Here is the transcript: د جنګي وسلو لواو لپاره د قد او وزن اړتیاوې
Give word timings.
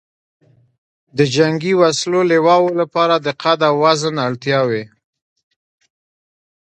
د 1.17 1.19
جنګي 1.35 1.73
وسلو 1.81 2.19
لواو 2.31 2.65
لپاره 2.79 3.15
د 3.25 3.27
قد 3.41 3.59
او 3.69 3.75
وزن 3.85 4.15
اړتیاوې 4.27 4.83